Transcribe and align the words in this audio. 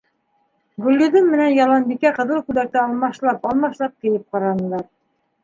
Гөлйөҙөм 0.85 1.27
менән 1.33 1.53
Яланбикә 1.57 2.13
ҡыҙыл 2.15 2.41
күлдәкте 2.49 2.81
алмашлап-алмашлап 2.85 3.95
кейеп 4.01 4.27
ҡаранылар. 4.35 4.85